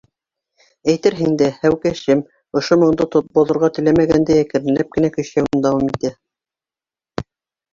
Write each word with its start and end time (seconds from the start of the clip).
Әйтерһең 0.93 1.33
дә, 1.41 1.49
һәүкәшем, 1.65 2.23
ошо 2.61 2.77
моңдо 2.85 3.07
боҙорға 3.39 3.69
теләмәгәндәй, 3.77 4.43
әкренләп 4.47 4.91
кенә 4.97 5.13
көйшәүен 5.19 5.63
дауам 5.67 5.93
итә. 5.95 6.15